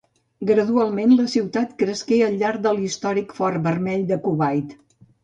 Gradualment, 0.51 1.11
la 1.19 1.25
ciutat 1.33 1.75
cresqué 1.81 2.17
al 2.29 2.37
llarg 2.45 2.63
de 2.63 2.71
l'històric 2.79 3.37
Fort 3.41 3.61
Vermell 3.69 4.07
de 4.15 4.19
Kuwait. 4.25 4.75